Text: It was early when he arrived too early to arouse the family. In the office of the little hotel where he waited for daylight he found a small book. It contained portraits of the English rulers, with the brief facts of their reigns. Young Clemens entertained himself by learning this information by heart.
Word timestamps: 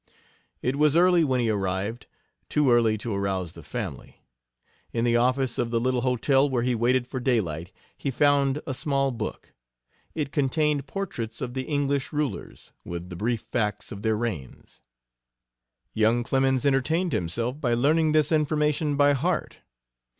It 0.63 0.77
was 0.77 0.95
early 0.95 1.23
when 1.23 1.41
he 1.41 1.51
arrived 1.51 2.07
too 2.49 2.71
early 2.71 2.97
to 2.97 3.13
arouse 3.13 3.53
the 3.53 3.61
family. 3.61 4.23
In 4.91 5.05
the 5.05 5.15
office 5.15 5.59
of 5.59 5.69
the 5.69 5.79
little 5.79 6.01
hotel 6.01 6.49
where 6.49 6.63
he 6.63 6.73
waited 6.73 7.05
for 7.07 7.19
daylight 7.19 7.71
he 7.95 8.09
found 8.09 8.61
a 8.65 8.73
small 8.73 9.11
book. 9.11 9.53
It 10.15 10.31
contained 10.31 10.87
portraits 10.87 11.39
of 11.39 11.53
the 11.53 11.65
English 11.65 12.11
rulers, 12.11 12.71
with 12.83 13.09
the 13.11 13.15
brief 13.15 13.41
facts 13.43 13.91
of 13.91 14.01
their 14.01 14.17
reigns. 14.17 14.81
Young 15.93 16.23
Clemens 16.23 16.65
entertained 16.65 17.13
himself 17.13 17.61
by 17.61 17.75
learning 17.75 18.13
this 18.13 18.31
information 18.31 18.95
by 18.97 19.13
heart. 19.13 19.57